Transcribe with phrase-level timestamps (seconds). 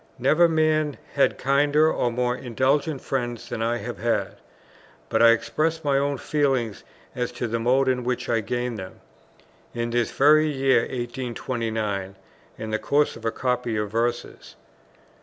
[0.17, 4.37] Never man had kinder or more indulgent friends than I have had;
[5.09, 6.75] but I expressed my own feeling
[7.13, 9.01] as to the mode in which I gained them,
[9.75, 12.15] in this very year 1829,
[12.57, 14.55] in the course of a copy of verses.